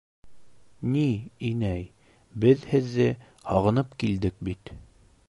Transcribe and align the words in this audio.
—Ни, 0.93 1.03
инәй, 1.49 1.83
беҙ 2.45 2.65
һеҙҙе 2.71 3.07
һағынып 3.53 3.97
килдек 4.05 4.45
бит. 4.49 4.73